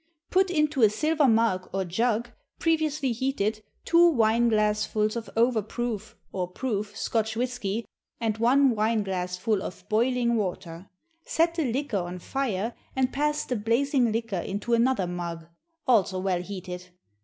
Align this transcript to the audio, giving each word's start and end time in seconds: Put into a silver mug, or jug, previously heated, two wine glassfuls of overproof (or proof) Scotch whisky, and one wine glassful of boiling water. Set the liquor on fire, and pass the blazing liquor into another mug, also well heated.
Put 0.31 0.49
into 0.49 0.81
a 0.81 0.89
silver 0.89 1.27
mug, 1.27 1.69
or 1.71 1.85
jug, 1.85 2.31
previously 2.57 3.11
heated, 3.11 3.63
two 3.85 4.09
wine 4.09 4.49
glassfuls 4.49 5.15
of 5.15 5.29
overproof 5.37 6.15
(or 6.31 6.47
proof) 6.47 6.97
Scotch 6.97 7.35
whisky, 7.35 7.85
and 8.19 8.39
one 8.39 8.71
wine 8.71 9.03
glassful 9.03 9.61
of 9.61 9.87
boiling 9.89 10.37
water. 10.37 10.89
Set 11.23 11.53
the 11.53 11.71
liquor 11.71 11.97
on 11.97 12.17
fire, 12.17 12.73
and 12.95 13.13
pass 13.13 13.45
the 13.45 13.55
blazing 13.55 14.11
liquor 14.11 14.39
into 14.39 14.73
another 14.73 15.05
mug, 15.05 15.45
also 15.87 16.17
well 16.17 16.41
heated. 16.41 16.89